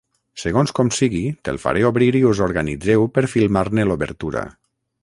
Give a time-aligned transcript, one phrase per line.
[0.43, 4.49] Segons com sigui te'l faré obrir i us organitzeu per filmar-ne l'obertura.